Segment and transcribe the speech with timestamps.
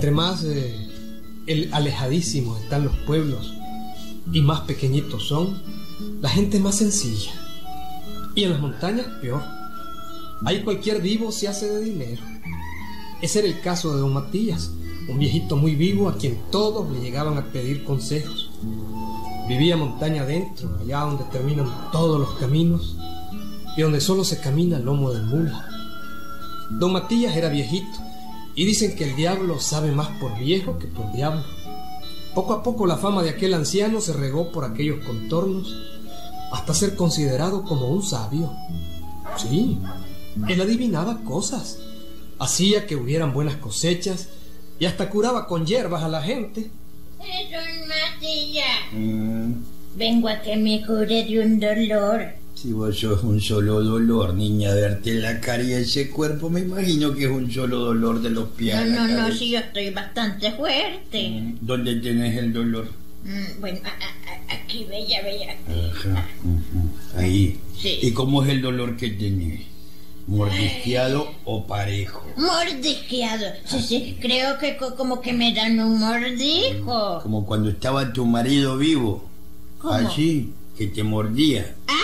[0.00, 0.88] Entre más eh,
[1.46, 3.52] el alejadísimos están los pueblos
[4.32, 5.60] y más pequeñitos son,
[6.22, 7.32] la gente más sencilla.
[8.34, 9.42] Y en las montañas peor.
[10.46, 12.22] Ahí cualquier vivo se hace de dinero.
[13.20, 14.70] Ese era el caso de don Matías,
[15.06, 18.50] un viejito muy vivo a quien todos le llegaban a pedir consejos.
[19.48, 22.96] Vivía montaña adentro, allá donde terminan todos los caminos
[23.76, 25.68] y donde solo se camina el lomo de mula.
[26.70, 28.09] Don Matías era viejito
[28.54, 31.44] y dicen que el diablo sabe más por viejo que por diablo.
[32.34, 35.74] Poco a poco la fama de aquel anciano se regó por aquellos contornos
[36.52, 38.52] hasta ser considerado como un sabio.
[39.36, 39.78] Sí,
[40.48, 41.78] él adivinaba cosas,
[42.38, 44.28] hacía que hubieran buenas cosechas
[44.78, 46.70] y hasta curaba con hierbas a la gente.
[47.18, 49.52] Don Matías, mm.
[49.96, 52.39] vengo a que me cure de un dolor.
[52.60, 57.14] Si vos sos un solo dolor, niña, verte la cara y ese cuerpo, me imagino
[57.14, 58.76] que es un solo dolor de los pies.
[58.86, 61.30] No, no, no, si yo estoy bastante fuerte.
[61.30, 62.86] Mm, ¿Dónde tienes el dolor?
[63.24, 63.80] Mm, bueno,
[64.50, 65.56] aquí, bella, bella.
[65.90, 66.28] Ajá,
[67.16, 67.58] ahí.
[67.80, 67.98] Sí.
[68.02, 69.62] ¿Y cómo es el dolor que tenés?
[70.26, 72.26] ¿Mordisqueado o parejo?
[72.36, 73.46] Mordisqueado.
[73.64, 77.20] Sí, sí, creo que como que me dan un mordisco.
[77.22, 79.24] Como cuando estaba tu marido vivo.
[79.78, 79.94] ¿Cómo?
[79.94, 81.74] Allí, que te mordía.
[81.88, 81.99] Ah,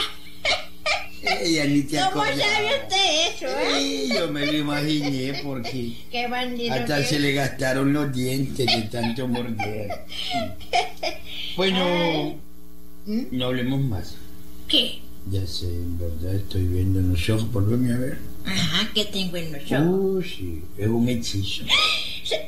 [1.47, 2.37] ella ni te ¿Cómo sabe
[2.83, 4.09] usted eso, eh?
[4.15, 9.27] yo me lo imaginé porque Qué bandido hasta se le gastaron los dientes de tanto
[9.29, 10.05] morder.
[11.57, 12.37] Bueno,
[13.07, 13.23] ¿Mm?
[13.31, 14.15] no hablemos más.
[14.69, 14.99] ¿Qué?
[15.31, 18.19] Ya sé, en verdad estoy viendo en los ojos, volveme a ver.
[18.45, 19.87] Ajá, ¿qué tengo en los ojos?
[19.89, 21.65] Uh, sí, es un hechizo.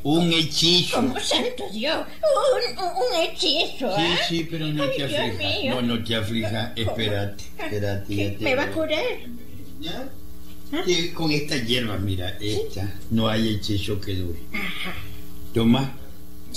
[0.03, 0.97] Un hechizo.
[0.97, 3.95] Como santo Dios, un, un hechizo.
[3.97, 4.19] Sí, ¿eh?
[4.29, 5.65] sí, pero no te aflijas.
[5.67, 6.73] No, no te aflijas.
[6.77, 8.15] Espérate, espérate.
[8.17, 9.05] Ya te ¿Me va a curar?
[9.81, 10.09] ¿Ya?
[10.73, 10.85] ¿Ah?
[11.15, 14.39] Con esta hierba, mira, esta, no hay hechizo que dure.
[14.53, 14.95] Ajá.
[15.55, 15.97] Toma,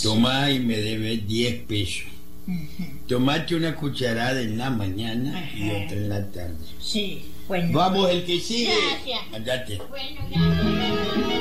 [0.01, 2.03] toma y me debes 10 pesos.
[3.07, 5.57] Tomate una cucharada en la mañana Ajá.
[5.57, 6.55] y otra en la tarde.
[6.81, 7.69] Sí, bueno.
[7.71, 8.73] Vamos, el que sigue.
[8.89, 9.19] Gracias.
[9.33, 9.81] Andate.
[9.89, 11.40] Bueno, gracias.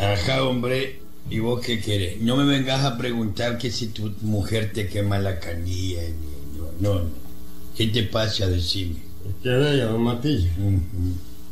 [0.00, 1.00] Ajá, hombre,
[1.30, 2.20] ¿y vos qué querés?
[2.20, 6.02] No me vengas a preguntar que si tu mujer te quema la canilla.
[6.80, 7.02] No, no.
[7.76, 8.46] ¿Qué te pasa?
[8.46, 8.96] Decime.
[9.28, 10.48] Es que vea, don Matillo.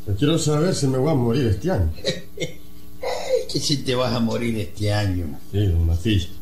[0.07, 1.91] Yo quiero saber si me voy a morir este año.
[3.51, 5.39] que si te vas a morir este año.
[5.51, 6.38] Sí, don Matillo.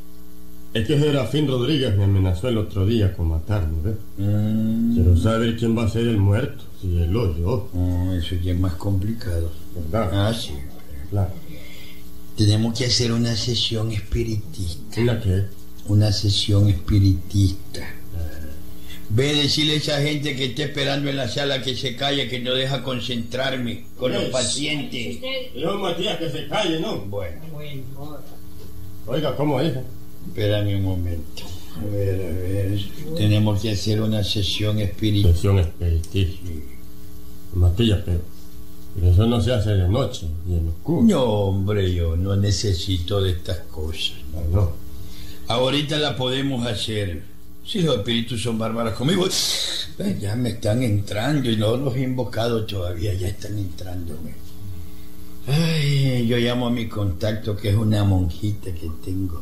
[0.77, 3.95] Es que Serafín Rodríguez me amenazó el otro día con matarme, ¿ves?
[4.17, 4.93] Mm.
[4.93, 7.69] Quiero saber quién va a ser el muerto, si él o yo.
[7.73, 9.49] Oh, eso ya es más complicado.
[9.73, 10.09] ¿Verdad?
[10.13, 10.51] Ah, sí.
[11.09, 11.31] Claro.
[12.35, 15.01] Tenemos que hacer una sesión espiritista.
[15.01, 15.45] ¿Una qué?
[15.87, 17.81] Una sesión espiritista.
[19.09, 22.39] Ve decirle a esa gente que está esperando en la sala que se calle, que
[22.39, 25.17] no deja concentrarme con los pacientes.
[25.55, 26.99] Yo, Matías, que se calle, ¿no?
[26.99, 27.41] Bueno,
[29.07, 29.73] Oiga, ¿cómo es?
[30.27, 31.43] Espérame un momento.
[31.79, 32.79] A ver, a ver.
[33.15, 35.33] Tenemos que hacer una sesión espiritista.
[35.33, 36.49] Sesión espiritista.
[37.53, 38.21] Matías, pero,
[38.95, 41.01] pero eso no se hace de noche y en oscuro.
[41.03, 44.17] No, hombre, yo no necesito de estas cosas.
[44.33, 44.71] No, no.
[45.47, 47.23] Ahorita la podemos hacer.
[47.65, 49.27] Si los espíritus son bárbaros conmigo,
[50.19, 54.31] ya me están entrando y no los he invocado todavía, ya están entrándome.
[55.47, 59.41] Ay, yo llamo a mi contacto que es una monjita que tengo.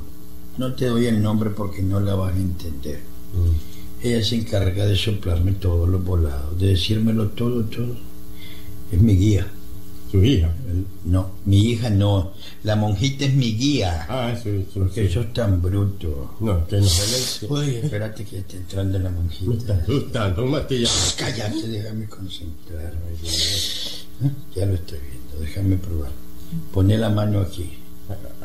[0.57, 2.99] No te doy el nombre porque no la vas a entender.
[3.33, 4.05] Mm.
[4.07, 7.95] Ella se encarga de soplarme todos los volados, de decírmelo todo, todo.
[8.91, 9.47] Es mi guía.
[10.11, 10.53] ¿Su hija?
[11.03, 12.31] No, mi hija no.
[12.63, 14.05] La monjita es mi guía.
[14.07, 14.79] Ah, sí, sí.
[14.79, 16.35] Porque sos tan bruto.
[16.39, 16.87] No, que no
[17.49, 19.73] Oye, espérate que está entrando la Me está monjita.
[19.73, 21.15] asustando, Matías.
[21.17, 22.99] Cállate, déjame concentrarme.
[23.23, 26.11] Ya, ya lo estoy viendo, déjame probar.
[26.71, 27.71] Poné la mano aquí,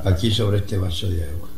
[0.04, 1.48] aquí sobre este vaso de agua.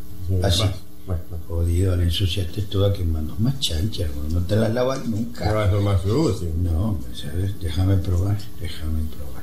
[0.43, 0.63] Así.
[1.07, 1.23] Bueno.
[1.49, 4.33] Jodido, la ensuciaste toda que manos más chanchas, güey.
[4.33, 5.71] no te las lavas ¿Qué nunca.
[5.83, 6.49] más sucio?
[6.63, 7.59] No, ¿sabes?
[7.61, 9.43] Déjame probar, déjame probar.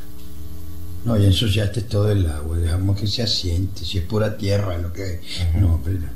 [1.03, 4.91] No, ya ensuciaste todo el agua, dejamos que se asiente, si es pura tierra lo
[4.93, 5.19] que...
[5.59, 6.07] No, hombre, no.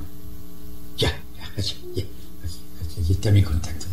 [0.98, 3.86] Ya, ya, ya, así, así, aquí está mi contacto.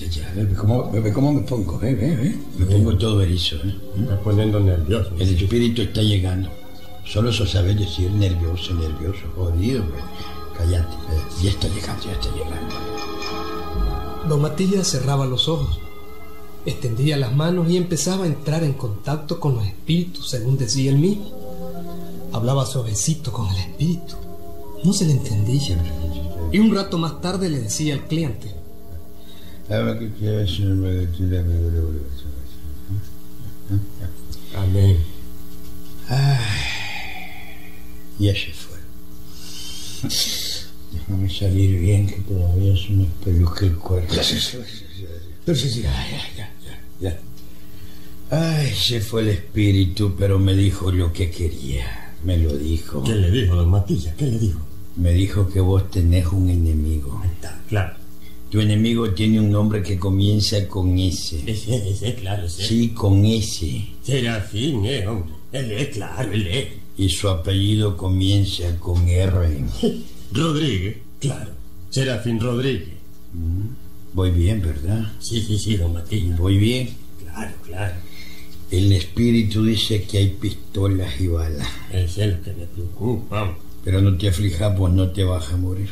[0.00, 2.38] Ya, ya, ve cómo, ve cómo me pongo, ve, ve, ve.
[2.58, 3.74] Me pongo todo erizo, ¿eh?
[3.96, 5.14] Me está poniendo nervioso.
[5.18, 6.50] El espíritu está llegando.
[7.06, 10.02] Solo eso sabes decir nervioso, nervioso, jodido, güey.
[10.56, 12.74] Cállate, eh, ya está llegando, ya está llegando.
[14.28, 15.78] Don Matías cerraba los ojos,
[16.64, 20.98] extendía las manos y empezaba a entrar en contacto con los espíritus, según decía él
[20.98, 21.30] mismo.
[22.32, 24.14] Hablaba suavecito con el espíritu,
[24.82, 25.78] no se le entendía.
[26.52, 28.54] Y un rato más tarde le decía al cliente,
[34.56, 35.13] Amén.
[38.24, 38.78] Ya se fue.
[40.92, 44.08] Déjame salir bien, que todavía se me peluca el cuerpo.
[44.08, 44.24] Pero
[45.58, 46.52] sí, sí, ya, ya, ya,
[47.00, 47.20] ya.
[48.30, 52.14] Ay, se fue el espíritu, pero me dijo lo que quería.
[52.24, 53.02] Me lo dijo.
[53.02, 54.14] ¿Qué le dijo, don Matilla?
[54.16, 54.60] ¿Qué le dijo?
[54.96, 57.20] Me dijo que vos tenés un enemigo.
[57.26, 57.94] Está, claro.
[58.48, 61.42] Tu enemigo tiene un nombre que comienza con S.
[61.46, 62.64] Ese, ese, claro, ese.
[62.64, 63.84] Sí, con S.
[64.02, 65.34] Serafín, eh, hombre.
[65.52, 66.83] Él es, claro, él es.
[66.96, 69.64] Y su apellido comienza con R.
[70.32, 71.50] Rodríguez, claro.
[71.90, 72.94] Serafín Rodríguez.
[74.12, 75.12] Voy bien, ¿verdad?
[75.20, 76.36] Sí, sí, sí, don Matilla.
[76.36, 76.88] Voy bien.
[77.20, 77.94] Claro, claro.
[78.70, 81.66] El espíritu dice que hay pistolas y balas.
[81.92, 83.56] Ese es lo que me preocupa.
[83.84, 85.90] Pero no te aflijas, pues no te vas a morir.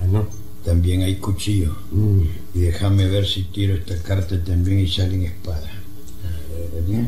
[0.00, 0.28] Ah, no.
[0.64, 1.76] También hay cuchillos.
[1.90, 2.22] Mm.
[2.54, 5.70] Y déjame ver si tiro esta carta también y salen espadas.
[6.74, 7.04] ¿Verdad?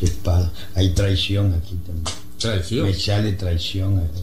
[0.00, 0.52] Espada.
[0.74, 2.25] Hay traición aquí también.
[2.38, 2.86] Traición.
[2.86, 4.22] Me sale traición aquí.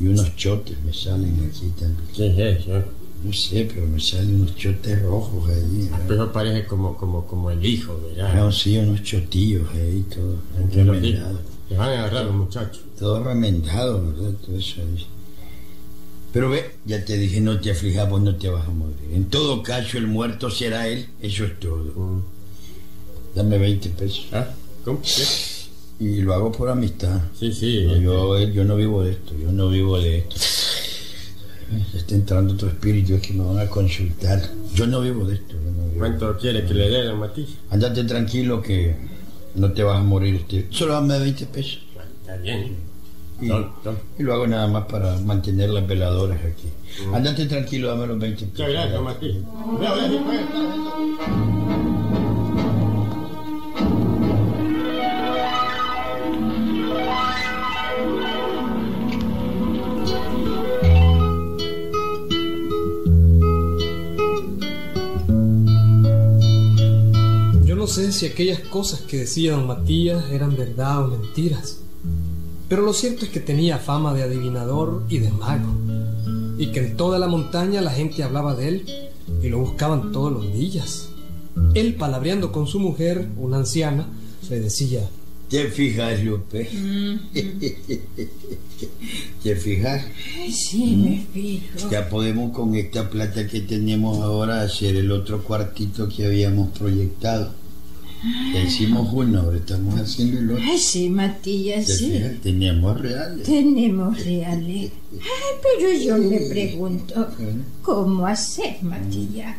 [0.00, 2.08] Y unos chotes me salen aquí también.
[2.14, 2.84] ¿Qué es eso?
[3.24, 5.88] No sé, pero me salen unos chotes rojos ahí.
[5.90, 6.04] ¿verdad?
[6.06, 8.34] Pero parece como, como, como el hijo, ¿verdad?
[8.34, 10.36] No, sí, unos chotillos ahí, todo
[10.70, 11.18] Que lo digo.
[11.18, 11.40] remendado.
[11.70, 12.80] Le van a agarrar los muchachos.
[12.98, 14.30] Todo remendado, ¿verdad?
[14.46, 15.06] Todo eso ahí.
[16.32, 18.96] Pero ve, ya te dije, no te aflijas, vos no te vas a morir.
[19.12, 21.84] En todo caso, el muerto será él, eso es todo.
[21.96, 22.22] Mm.
[23.34, 24.26] Dame 20 pesos.
[24.32, 24.46] ¿Ah?
[24.84, 25.00] ¿Cómo?
[25.02, 25.24] ¿Qué?
[26.00, 27.20] Y lo hago por amistad.
[27.38, 27.82] Sí, sí.
[27.82, 30.36] Yo, yo, yo no vivo de esto, yo no vivo de esto.
[31.94, 34.40] Está entrando otro espíritu, es que me van a consultar.
[34.74, 35.54] Yo no vivo de esto.
[35.54, 35.98] yo no vivo.
[35.98, 37.52] ¿Cuánto quiere que le dé, don Matilla?
[37.70, 38.96] Andate tranquilo que
[39.54, 40.36] no te vas a morir.
[40.36, 40.66] Este.
[40.70, 41.80] Solo dame 20 pesos.
[42.20, 42.88] Está bien.
[43.40, 43.46] Y,
[44.22, 46.68] lo hago nada más para mantener las veladoras aquí.
[47.12, 48.66] Andate tranquilo, dame los 20 pesos.
[49.66, 51.67] Muchas gracias,
[68.18, 71.78] si aquellas cosas que decía don Matías eran verdad o mentiras,
[72.68, 75.72] pero lo cierto es que tenía fama de adivinador y de mago,
[76.58, 78.84] y que en toda la montaña la gente hablaba de él
[79.40, 81.10] y lo buscaban todos los días.
[81.74, 84.08] Él, palabreando con su mujer, una anciana,
[84.50, 85.08] le decía,
[85.48, 86.68] ¿Te fijas, Lupe?
[89.44, 90.04] ¿Te fijas?
[90.52, 91.88] Sí, me fijo.
[91.88, 97.52] Ya podemos con esta plata que tenemos ahora hacer el otro cuartito que habíamos proyectado.
[98.52, 100.64] Ya hicimos uno, ahora estamos haciendo el otro.
[100.64, 102.10] Ay, sí, Matías, ¿Te sí.
[102.10, 102.40] fijas?
[102.42, 103.46] Teníamos reales.
[103.46, 104.90] Tenemos reales.
[105.12, 107.28] Ay, pero yo le pregunto,
[107.82, 109.56] ¿cómo haces, Matías?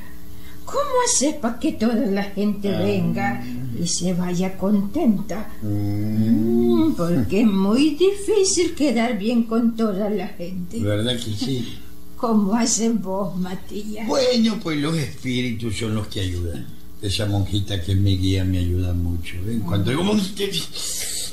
[0.66, 3.44] ¿Cómo haces para que toda la gente venga
[3.82, 5.50] y se vaya contenta?
[5.64, 10.80] Mm, porque es muy difícil quedar bien con toda la gente.
[10.80, 11.78] ¿Verdad que sí?
[12.18, 14.06] ¿Cómo haces vos, Matías?
[14.08, 16.68] Bueno, pues los espíritus son los que ayudan.
[17.02, 19.36] Esa monjita que me guía me ayuda mucho.
[19.46, 19.60] ¿ven?
[19.62, 20.44] Cuando digo monjita,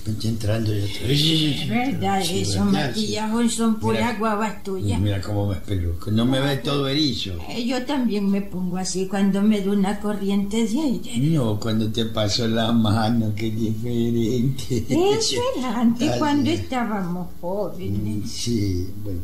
[0.06, 1.20] me está entrando ya otra vez.
[1.22, 2.64] Es verdad Sí, eso.
[2.64, 3.52] Matías.
[3.52, 4.18] Son puras Mira.
[4.18, 5.00] guavas tuyas.
[5.00, 6.12] Mira cómo me espeluco.
[6.12, 7.32] No me ve todo erizo.
[7.48, 11.18] Eh, Yo también me pongo así cuando me da una corriente de aire.
[11.18, 14.84] No, cuando te paso la mano, qué diferente.
[14.88, 18.24] Eso era antes Ay, cuando estábamos jóvenes.
[18.24, 19.20] Mm, Sí, bueno.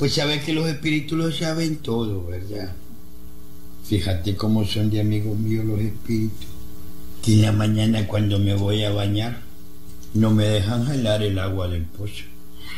[0.00, 2.74] Pues sabes que los espíritus lo saben todo, ¿verdad?
[3.88, 6.46] Fíjate cómo son de amigos míos los espíritus.
[7.22, 9.42] Que en la mañana cuando me voy a bañar,
[10.14, 12.24] no me dejan jalar el agua del pozo.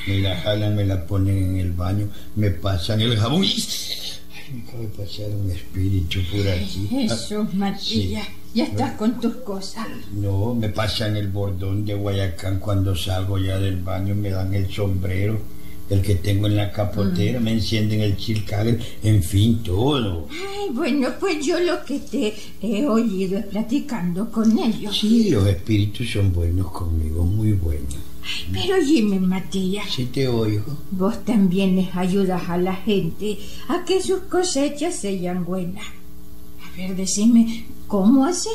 [0.06, 3.48] Me la jalan, me la ponen en el baño, me pasan el jabón y...
[3.48, 6.86] Ay, me acaba de pasar un espíritu por aquí.
[6.88, 9.86] Jesús, Matías, ya estás con tus cosas.
[10.12, 14.72] No, me pasan el bordón de Guayacán cuando salgo ya del baño, me dan el
[14.72, 15.40] sombrero,
[15.90, 20.28] el que tengo en la capotera, me encienden el chilcal, en fin, todo.
[20.30, 24.96] Ay, bueno, pues yo lo que te he oído es platicando con ellos.
[24.98, 27.96] Sí, los espíritus son buenos conmigo, muy buenos.
[28.22, 30.76] Ay, pero dime, Matías, Sí te oigo.
[30.90, 35.84] vos también les ayudas a la gente a que sus cosechas sean buenas.
[35.86, 38.52] A ver, decime, ¿cómo haces?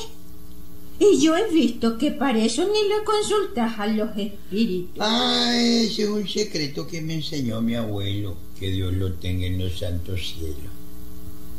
[0.99, 4.97] Y yo he visto que para eso ni le consultas a los espíritus.
[4.99, 9.59] Ah, ese es un secreto que me enseñó mi abuelo, que Dios lo tenga en
[9.59, 10.71] los santos cielos.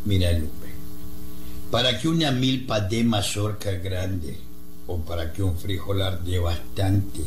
[0.05, 0.69] Mira, Lupe,
[1.71, 4.37] para que una milpa dé mazorca grande,
[4.87, 7.21] o para que un frijolar dé bastante,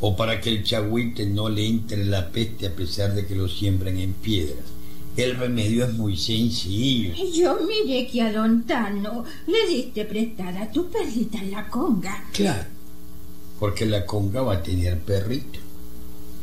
[0.00, 3.48] o para que el chagüite no le entre la peste a pesar de que lo
[3.48, 4.64] siembran en piedras,
[5.16, 7.12] El remedio es muy sencillo.
[7.34, 12.24] Yo miré que a don Tano le diste prestada tu perrita en la conga.
[12.32, 12.68] Claro,
[13.58, 15.58] porque la conga va a tener perrito.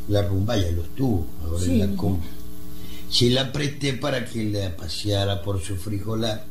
[0.08, 1.80] La rumba ya los tuvo, ahora Sí.
[1.80, 2.26] es la conga.
[3.08, 6.44] Si la presté para que la paseara por su frijolar,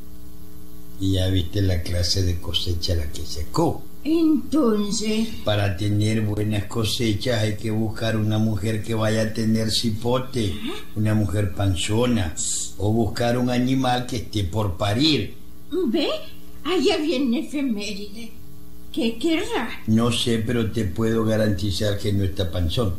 [0.99, 3.83] y ya viste la clase de cosecha la que sacó.
[4.07, 10.53] Entonces, Para tener buenas cosechas hay que buscar una mujer que vaya a tener cipote,
[10.95, 12.35] una mujer panzona,
[12.77, 15.33] o buscar un animal que esté por parir.
[15.87, 16.07] ¿ve?
[16.63, 18.31] Allá viene efeméride.
[18.93, 19.69] ¿Qué querrá?
[19.87, 22.93] No sé, pero te puedo garantizar que no está panzón.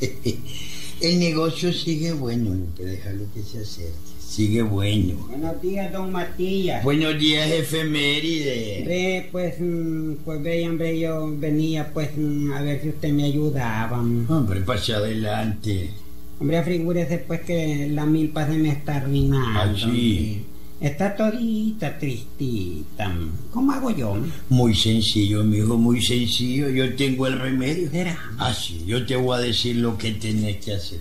[1.00, 4.07] El negocio sigue bueno, Lupe, déjalo que se acerque.
[4.28, 5.14] Sigue bueno.
[5.26, 6.84] Buenos días, don Matías.
[6.84, 8.84] Buenos días, efeméride.
[8.86, 13.24] Ve, pues, mm, pues ve, hombre, yo venía, pues, mm, a ver si usted me
[13.24, 13.98] ayudaba.
[13.98, 15.90] Hombre, pase adelante.
[16.38, 19.60] Hombre, figúrese, pues, que la milpa se me está arruinando.
[19.60, 20.44] Ah, sí.
[20.78, 23.10] Está todita, tristita.
[23.50, 24.14] ¿Cómo hago yo?
[24.50, 26.68] Muy sencillo, mijo, muy sencillo.
[26.68, 27.90] Yo tengo el remedio.
[27.90, 28.16] ¿Será?
[28.38, 31.00] Ah, sí, yo te voy a decir lo que tenés que hacer.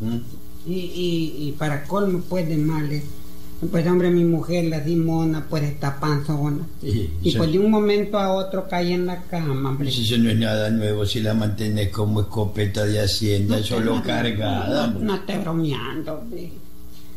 [0.00, 0.45] ¿Mm?
[0.66, 3.04] Y, y, y para colmo, pues, de males,
[3.70, 6.66] pues, hombre, mi mujer, la Simona, pues, está panzona.
[6.82, 9.86] Sí, Y eso- pues de un momento a otro cae en la cama, hombre.
[9.86, 14.88] Pues eso no es nada nuevo si la mantenés como escopeta de hacienda, solo cargada.
[14.88, 16.50] No, no esté bromeando, hombre.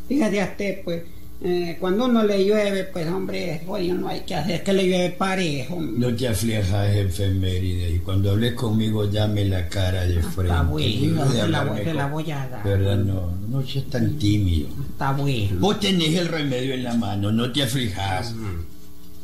[0.07, 1.03] Fíjate a usted, pues,
[1.41, 5.09] eh, cuando uno le llueve, pues, hombre, oye, no hay que hacer que le llueve
[5.11, 5.79] parejo.
[5.79, 10.51] No te aflijas, efeméride, y cuando hables conmigo dame la cara de frente.
[10.53, 12.63] Está bueno, de se la, voy- se con- la voy a dar.
[12.63, 12.97] ¿Verdad?
[12.97, 14.67] No, no seas tan tímido.
[14.91, 15.59] Está bueno.
[15.59, 18.65] Vos tenés el remedio en la mano, no te aflijas, Ujú.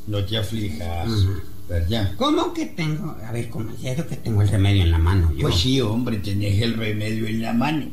[0.08, 1.34] no te aflijas, Ujú.
[1.68, 2.14] ¿verdad?
[2.16, 3.14] ¿Cómo que tengo?
[3.28, 5.34] A ver, ¿cómo es eso que tengo el remedio en la mano?
[5.36, 5.42] Yo?
[5.50, 7.88] Pues sí, hombre, tenés el remedio en la mano,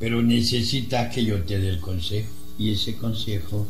[0.00, 2.28] pero necesitas que yo te dé el consejo.
[2.60, 3.66] Y ese consejo,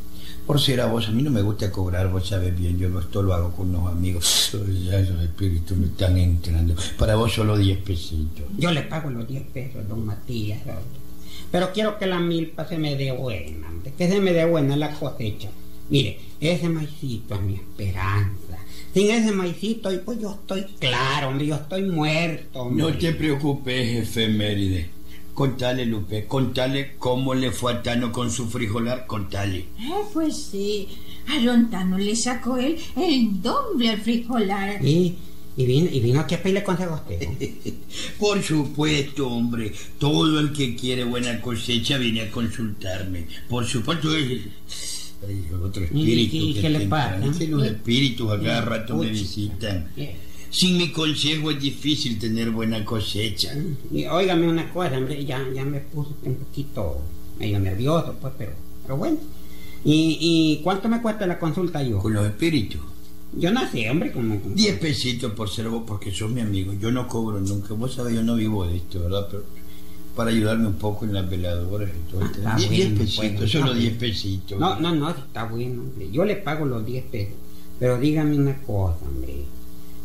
[0.48, 3.22] por ser a vos, a mí no me gusta cobrar, vos sabes bien, yo esto
[3.22, 4.50] lo hago con unos amigos.
[4.84, 6.74] Ya los espíritus me están entrando.
[6.98, 8.46] Para vos solo 10 pesitos.
[8.58, 10.58] Yo le pago los 10 pesos, don Matías.
[11.52, 14.92] Pero quiero que la milpa se me dé buena, que se me dé buena la
[14.92, 15.50] cosecha.
[15.88, 18.58] Mire, ese maicito es mi esperanza.
[18.92, 22.62] Sin ese maicito, pues yo estoy claro, hombre, yo estoy muerto.
[22.62, 22.82] hombre.
[22.82, 24.90] No te preocupes, efeméride.
[25.40, 29.60] Contale, Lupe, contale cómo le fue a Tano con su frijolar, contale.
[29.78, 30.86] Eh, pues sí,
[31.26, 34.84] a don Tano le sacó él el doble al frijolar.
[34.84, 35.16] Y,
[35.56, 37.26] y, vino, y vino aquí a pedirle consejo a usted.
[37.26, 37.36] ¿no?
[38.18, 43.26] Por supuesto, hombre, todo el que quiere buena cosecha viene a consultarme.
[43.48, 44.42] Por supuesto, es
[45.26, 46.36] ay, otro espíritu.
[46.36, 47.18] ¿Y que qué le pasa?
[47.38, 49.88] que los espíritus a cada rato me visitan.
[49.96, 50.16] Eh,
[50.50, 53.54] Sin mi consejo es difícil tener buena cosecha.
[53.92, 57.00] Y óigame una cosa, hombre, ya, ya me puse un poquito
[57.38, 58.52] medio nervioso, pues, pero,
[58.82, 59.18] pero bueno.
[59.84, 61.98] ¿Y, ¿Y cuánto me cuesta la consulta yo?
[61.98, 62.80] Con los espíritus.
[63.32, 64.40] Yo no sé, hombre, como...
[64.40, 66.72] como- Diez pesitos por ser vos, porque sos mi amigo.
[66.80, 67.72] Yo no cobro nunca.
[67.74, 69.28] Vos sabés, yo no vivo de esto, ¿verdad?
[69.30, 69.44] Pero
[70.16, 72.24] para ayudarme un poco en las veladoras y todo.
[72.26, 74.58] Está Diez, diez bueno, pesitos, bueno, solo diez pesitos.
[74.58, 76.10] No, no, no, está bueno, hombre.
[76.10, 77.34] Yo le pago los 10 pesos.
[77.78, 79.44] Pero dígame una cosa, hombre.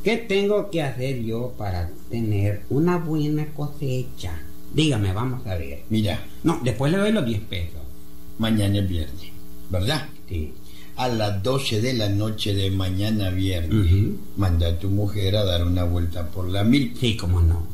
[0.05, 4.33] ¿Qué tengo que hacer yo para tener una buena cosecha?
[4.71, 5.81] Dígame, vamos a ver.
[5.89, 7.81] Mira, No, después le doy los 10 pesos.
[8.37, 9.31] mañana es viernes,
[9.71, 10.07] ¿verdad?
[10.29, 10.53] Sí.
[10.97, 14.17] A las 12 de la noche de mañana viernes, Ujú.
[14.37, 16.95] manda a tu mujer a dar una vuelta por la mil.
[16.99, 17.65] Sí, cómo no.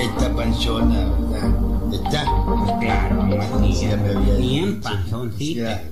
[0.00, 1.94] Esta panzona, ¿verdad?
[1.94, 2.24] ¿Está?
[2.46, 3.28] Pues claro.
[3.72, 5.82] Ya me había Bien panzoncita.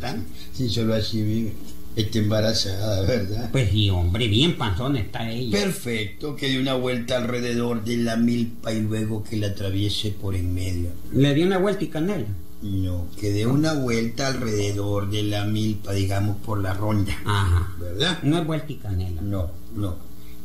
[0.53, 1.53] Si solo así vive.
[1.95, 3.51] Está embarazada, ¿verdad?
[3.53, 5.59] Pues sí, hombre, bien panzón está ella.
[5.59, 10.35] Perfecto, que dé una vuelta alrededor de la milpa y luego que la atraviese por
[10.35, 10.91] en medio.
[11.13, 12.27] Le di una vuelta y canela.
[12.63, 17.13] No, que dé una vuelta alrededor de la milpa, digamos, por la ronda.
[17.25, 17.75] Ajá.
[17.79, 18.23] ¿Verdad?
[18.23, 19.21] No es vuelta y canela.
[19.21, 19.97] No, no.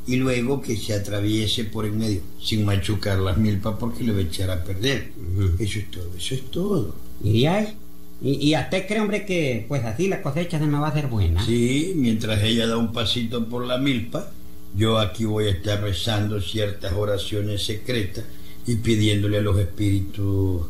[0.07, 4.19] Y luego que se atraviese por en medio, sin machucar las milpas porque le va
[4.19, 5.11] a echar a perder.
[5.59, 6.95] Eso es todo, eso es todo.
[7.23, 7.73] ¿Y ahí?
[8.21, 10.89] ¿Y, y a usted cree, hombre, que pues así la cosecha se me va a
[10.89, 11.45] hacer buena?
[11.45, 14.31] Sí, mientras ella da un pasito por la milpa,
[14.75, 18.25] yo aquí voy a estar rezando ciertas oraciones secretas
[18.65, 20.65] y pidiéndole a los espíritus,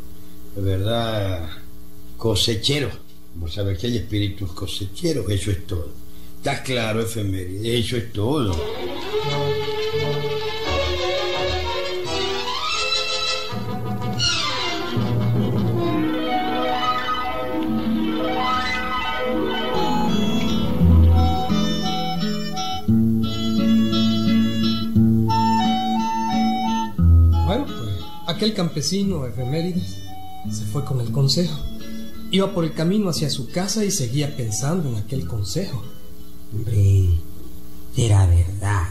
[0.56, 1.50] verdad,
[2.18, 2.94] cosecheros.
[3.36, 5.90] Vos sabés que hay espíritus cosecheros, eso es todo.
[6.38, 7.80] ¿Estás claro, efeméride?
[7.80, 8.56] Eso es todo.
[28.38, 29.98] Aquel campesino efemérides
[30.52, 31.60] se fue con el consejo.
[32.30, 35.84] Iba por el camino hacia su casa y seguía pensando en aquel consejo.
[36.54, 37.18] Hombre,
[37.96, 38.86] será verdad.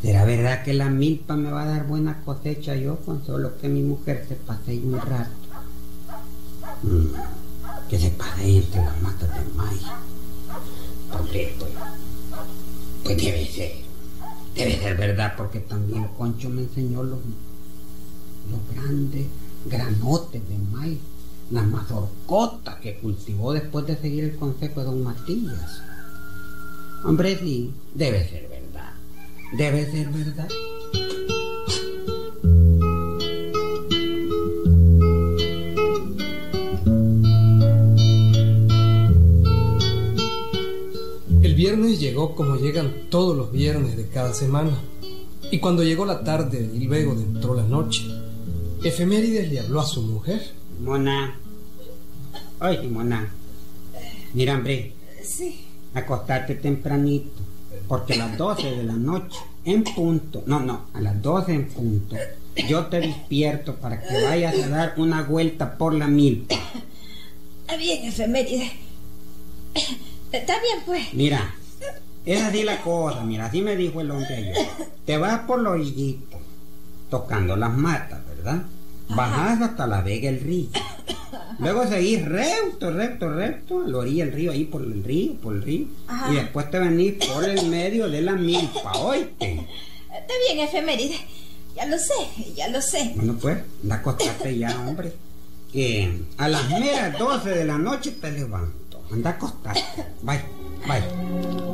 [0.00, 3.68] ¿Será verdad que la milpa me va a dar buena cosecha yo con solo que
[3.68, 5.30] mi mujer se pase ahí un rato?
[7.88, 9.82] Que se pase ahí entre las matas de maíz.
[11.18, 11.72] Hombre, pues,
[13.02, 13.89] pues debe ser.
[14.54, 17.18] Debe ser verdad porque también Concho me enseñó los,
[18.50, 19.26] los grandes
[19.66, 20.98] granotes de maíz,
[21.50, 25.82] las mazorcotas que cultivó después de seguir el consejo de don Matías.
[27.04, 28.92] Hombre, sí, debe ser verdad.
[29.56, 30.48] Debe ser verdad.
[42.20, 44.78] Llegó como llegan todos los viernes de cada semana.
[45.50, 48.02] Y cuando llegó la tarde y luego entró la noche,
[48.84, 50.52] Efemérides le habló a su mujer.
[50.82, 51.38] Mona.
[52.60, 53.32] Oye, Mona.
[54.34, 54.92] Mira, hombre,
[55.24, 55.64] Sí.
[55.94, 57.40] acostarte tempranito.
[57.88, 61.68] Porque a las 12 de la noche, en punto, no, no, a las 12 en
[61.68, 62.16] punto,
[62.68, 66.54] yo te despierto para que vayas a dar una vuelta por la milpa.
[67.62, 68.70] Está bien, efeméride.
[70.32, 71.12] Está bien, pues.
[71.14, 71.54] Mira,
[72.24, 74.56] es así la cosa, mira, así me dijo el hombre ayer.
[75.04, 76.38] Te vas por los hoyito,
[77.08, 78.62] tocando las matas, ¿verdad?
[79.08, 80.68] Bajás hasta la vega el río.
[81.58, 85.54] Luego seguís recto, recto, recto, a la orilla del río, ahí por el río, por
[85.54, 85.86] el río.
[86.06, 86.32] Ajá.
[86.32, 89.66] Y después te venís por el medio de la milpa, oíste.
[90.14, 91.16] Está bien, efeméride.
[91.76, 92.14] Ya lo sé,
[92.56, 93.12] ya lo sé.
[93.14, 95.12] Bueno, pues, anda a acostarte ya, hombre.
[95.72, 99.02] Que a las meras 12 de la noche te levanto.
[99.12, 99.82] Anda a acostarte.
[100.22, 100.40] Bye,
[100.86, 101.69] bye.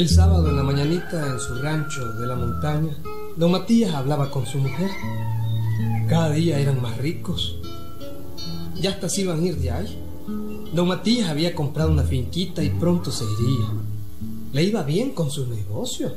[0.00, 2.96] El sábado en la mañanita en su rancho de la montaña,
[3.36, 4.88] don Matías hablaba con su mujer.
[6.08, 7.58] Cada día eran más ricos.
[8.80, 10.02] Ya hasta se iban a ir de ahí.
[10.72, 13.66] Don Matías había comprado una finquita y pronto se iría.
[14.52, 16.12] Le iba bien con su negocio.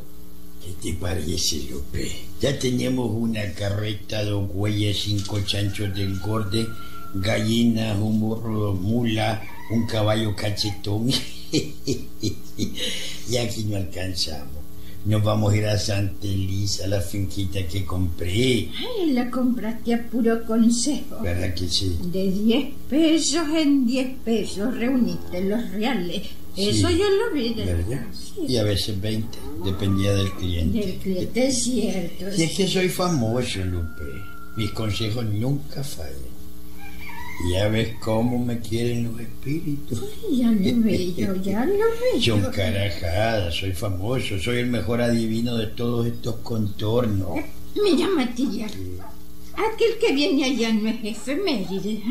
[0.63, 2.09] ¿Qué te parece, Lupe?
[2.41, 6.67] Ya tenemos una carreta, dos güeyes, cinco chanchos de engorde,
[7.13, 11.11] gallinas, un burro, mula, un caballo cachetón.
[11.51, 14.63] y aquí no alcanzamos.
[15.05, 18.69] Nos vamos a ir a Santa Elisa, la finquita que compré.
[18.71, 21.19] Ay, la compraste a puro consejo.
[21.21, 21.99] ¿Verdad que sí?
[22.03, 26.23] De 10 pesos en 10 pesos reuniste los reales.
[26.55, 26.97] Eso Sí.
[26.97, 27.53] yo lo vi.
[27.53, 28.05] de- ¿Verdad?
[28.13, 30.79] Sí, Y a veces 20, dependía del cliente.
[30.85, 32.25] Del cliente es cierto.
[32.37, 34.03] Y es que soy famoso, Lupe.
[34.55, 36.33] Mis consejos nunca fallan.
[37.51, 39.99] Ya ves cómo me quieren los espíritus.
[40.31, 42.51] Ya lo veo, ya lo Son veo.
[42.51, 47.39] carajadas, soy famoso, soy el mejor adivino de todos estos contornos.
[47.83, 48.71] Mira, Matías.
[49.55, 52.03] Aquel que viene allá no es efeméride, ¿eh?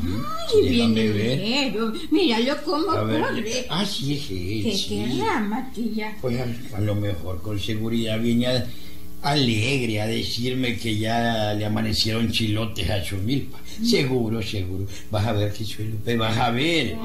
[0.00, 1.92] Ay, viene ligero.
[2.10, 3.66] Míralo cómo A ver, corre.
[3.70, 4.88] ah, sí, es él, ¿Qué sí.
[4.88, 6.14] querrá, Matías?
[6.20, 8.66] Pues a, a lo mejor con seguridad viene a-
[9.22, 13.58] alegre a decirme que ya le amanecieron chilotes a su milpa.
[13.84, 14.86] Seguro, seguro.
[15.10, 16.96] Vas a ver que soy Lupe, vas a ver.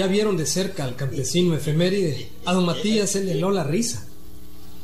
[0.00, 4.06] Ya vieron de cerca al campesino efeméride, a don Matías se le heló la risa.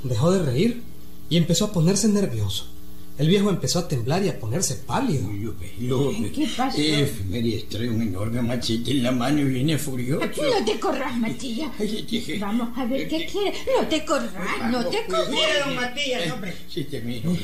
[0.03, 0.83] Dejó de reír
[1.31, 2.67] y empezó a ponerse nervioso.
[3.17, 5.27] El viejo empezó a temblar y a ponerse pálido.
[6.35, 6.79] ¿Qué pasó?
[6.79, 10.27] Efemérides trae un enorme machete en la mano y viene furioso.
[10.27, 11.71] No te corras, Matías.
[12.39, 13.57] Vamos a ver qué quiere.
[13.75, 14.33] No te corras,
[14.71, 15.75] no te Mire, don corras.
[15.77, 16.55] Matías, hombre.
[16.69, 17.35] Sí, te miro.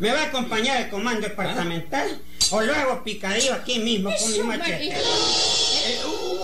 [0.00, 2.20] ¿Me va a acompañar el comando departamental?
[2.50, 4.96] ¿O lo hago picadillo aquí mismo con mi machete?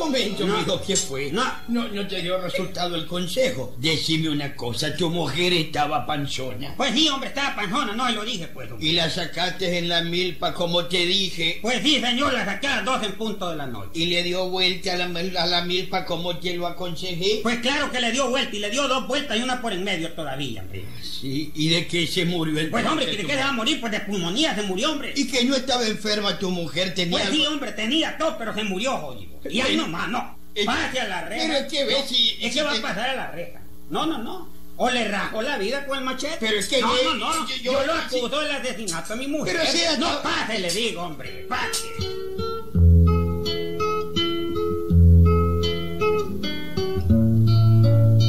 [0.07, 0.59] Momento, No.
[0.59, 1.31] mijo, ¿qué fue?
[1.33, 1.45] No.
[1.69, 3.75] no, no te dio resultado el consejo.
[3.79, 6.75] Decime una cosa, tu mujer estaba panzona.
[6.77, 8.71] Pues sí, hombre, estaba panjona, no, lo dije, pues.
[8.71, 8.87] hombre.
[8.87, 11.59] Y la sacaste en la milpa como te dije.
[11.63, 13.91] Pues sí, señor, la saqué a las 12 en punto de la noche.
[13.95, 17.41] Y le dio vuelta a la, a la milpa como te lo aconsejé.
[17.43, 19.85] Pues claro que le dio vuelta y le dio dos vueltas y una por en
[19.85, 20.85] medio todavía, hombre.
[21.03, 23.53] Sí, ¿y de qué se murió el Pues hombre, ¿que ¿de qué se va a
[23.53, 23.81] morir?
[23.81, 25.13] Pues de pulmonía se murió, hombre.
[25.17, 27.19] Y que no estaba enferma tu mujer, tenía...
[27.19, 29.36] Pues sí, hombre, tenía todo, pero se murió, jodido.
[29.51, 30.37] Y ahí nomás, no.
[30.57, 31.47] Eh, pase a la reja.
[31.47, 32.39] Pero es que ve, no, si.
[32.41, 32.81] Es que va a eh.
[32.81, 33.61] pasar a la reja.
[33.91, 34.49] No, no, no.
[34.79, 36.39] O le rajó la vida con el machete.
[36.41, 37.49] Pero es que no, no, no.
[37.49, 39.55] Yo, yo, yo lo acuso del asesinato a mi mujer.
[39.55, 39.99] Pero si es...
[39.99, 41.47] No, pase, le digo, hombre.
[41.49, 41.87] Pase.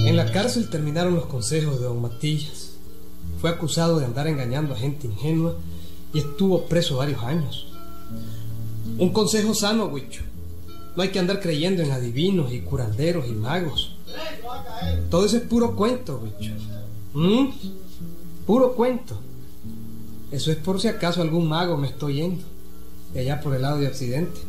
[0.05, 2.73] En la cárcel terminaron los consejos de don Matillas.
[3.39, 5.55] Fue acusado de andar engañando a gente ingenua
[6.13, 7.67] y estuvo preso varios años.
[8.97, 10.23] Un consejo sano, Huicho
[10.97, 13.95] no hay que andar creyendo en adivinos y curanderos y magos.
[15.11, 16.53] Todo eso es puro cuento, Huicho.
[17.13, 17.49] ¿Mm?
[18.47, 19.15] Puro cuento.
[20.31, 22.43] Eso es por si acaso algún mago me estoy yendo.
[23.13, 24.41] De allá por el lado de Occidente.